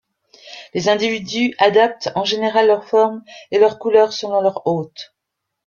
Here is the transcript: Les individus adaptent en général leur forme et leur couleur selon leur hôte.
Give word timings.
Les 0.73 0.89
individus 0.89 1.53
adaptent 1.59 2.09
en 2.15 2.23
général 2.23 2.65
leur 2.65 2.85
forme 2.87 3.23
et 3.51 3.59
leur 3.59 3.77
couleur 3.77 4.13
selon 4.13 4.41
leur 4.41 4.65
hôte. 4.65 5.13